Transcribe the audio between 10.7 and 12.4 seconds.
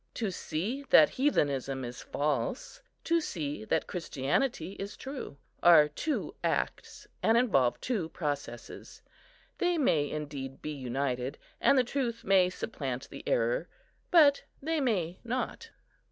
united, and the truth